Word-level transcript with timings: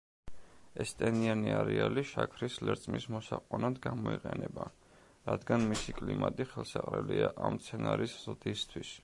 ეს 0.83 0.93
ტენიანი 1.01 1.51
არეალი 1.57 2.03
შაქრის 2.11 2.55
ლერწმის 2.69 3.05
მოსაყვანად 3.17 3.77
გამოიყენება, 3.85 4.67
რადგან 5.29 5.69
მისი 5.75 5.97
კლიმატი 6.01 6.49
ხელსაყრელია 6.55 7.31
ამ 7.47 7.61
მცენარის 7.61 8.19
ზრდისთვის. 8.27 8.99